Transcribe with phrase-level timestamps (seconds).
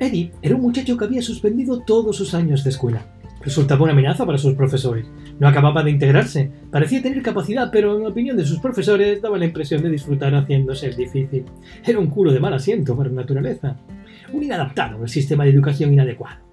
[0.00, 3.04] Eddie era un muchacho que había suspendido todos sus años de escuela.
[3.42, 5.06] Resultaba una amenaza para sus profesores.
[5.38, 6.50] No acababa de integrarse.
[6.70, 10.86] Parecía tener capacidad, pero en opinión de sus profesores daba la impresión de disfrutar haciéndose
[10.86, 11.44] el difícil.
[11.86, 13.76] Era un culo de mal asiento para naturaleza.
[14.32, 16.49] Un inadaptado al sistema de educación inadecuado.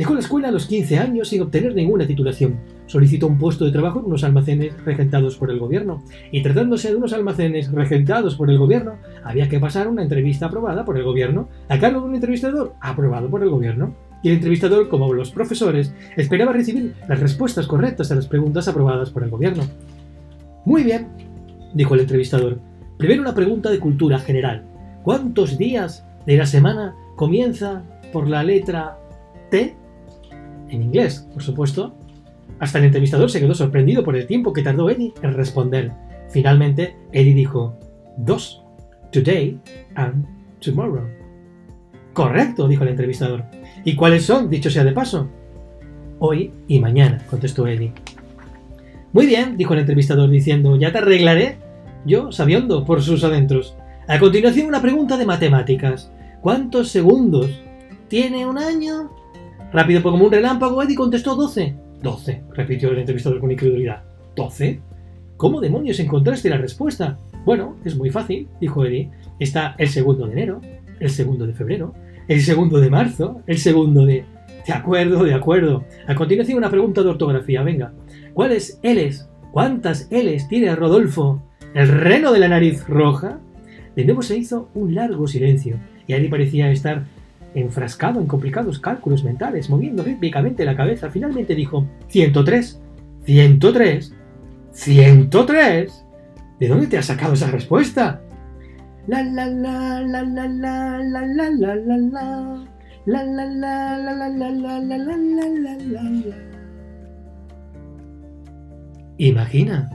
[0.00, 2.58] Dejó la escuela a los 15 años sin obtener ninguna titulación.
[2.86, 6.02] Solicitó un puesto de trabajo en unos almacenes regentados por el gobierno.
[6.32, 10.86] Y tratándose de unos almacenes regentados por el gobierno, había que pasar una entrevista aprobada
[10.86, 13.94] por el gobierno a cargo de un entrevistador aprobado por el gobierno.
[14.22, 19.10] Y el entrevistador, como los profesores, esperaba recibir las respuestas correctas a las preguntas aprobadas
[19.10, 19.64] por el gobierno.
[20.64, 21.08] Muy bien,
[21.74, 22.58] dijo el entrevistador.
[22.96, 24.64] Primero una pregunta de cultura general.
[25.02, 27.82] ¿Cuántos días de la semana comienza
[28.14, 28.96] por la letra
[29.50, 29.76] T?
[30.70, 31.94] En inglés, por supuesto.
[32.58, 35.92] Hasta el entrevistador se quedó sorprendido por el tiempo que tardó Eddie en responder.
[36.28, 37.78] Finalmente, Eddie dijo,
[38.16, 38.62] dos,
[39.10, 39.58] today
[39.94, 40.26] and
[40.60, 41.08] tomorrow.
[42.12, 43.44] Correcto, dijo el entrevistador.
[43.84, 45.28] ¿Y cuáles son, dicho sea de paso?
[46.18, 47.92] Hoy y mañana, contestó Eddie.
[49.12, 51.58] Muy bien, dijo el entrevistador diciendo, ya te arreglaré.
[52.04, 53.76] Yo, sabiendo por sus adentros.
[54.06, 56.12] A continuación, una pregunta de matemáticas.
[56.40, 57.50] ¿Cuántos segundos
[58.08, 59.10] tiene un año?
[59.72, 61.74] Rápido como un relámpago, Eddie contestó 12.
[62.02, 64.02] 12, repitió el entrevistador con incredulidad.
[64.34, 64.80] ¿12?
[65.36, 67.18] ¿Cómo demonios encontraste la respuesta?
[67.44, 69.10] Bueno, es muy fácil, dijo Eddie.
[69.38, 70.60] Está el segundo de enero,
[70.98, 71.94] el segundo de febrero,
[72.28, 74.24] el segundo de marzo, el segundo de...
[74.66, 75.84] De acuerdo, de acuerdo.
[76.06, 77.92] A continuación una pregunta de ortografía, venga.
[78.34, 81.42] ¿Cuáles L's, cuántas L's tiene Rodolfo?
[81.74, 83.38] ¿El reno de la nariz roja?
[83.96, 85.76] De nuevo se hizo un largo silencio,
[86.06, 87.04] y Eddie parecía estar
[87.54, 92.80] enfrascado en complicados cálculos mentales, moviendo rítmicamente la cabeza, finalmente dijo 103,
[93.24, 94.14] 103,
[94.72, 96.06] 103.
[96.58, 98.20] ¿De dónde te has sacado esa respuesta?
[99.06, 102.04] La la la la la la la la la la
[103.06, 106.36] la la la la la la la la la
[109.18, 109.90] Imagina